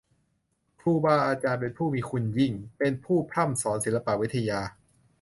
[0.79, 4.59] ครูบาอาจารย์เป็นผู้มีคุณยิ่ง เป็นผู้พร่ำสอนศิลปะวิทยา